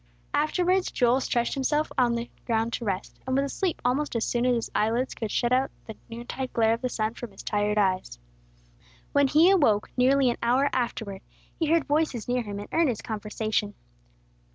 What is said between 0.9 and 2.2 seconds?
Joel stretched himself out on